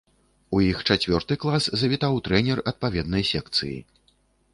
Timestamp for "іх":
0.67-0.79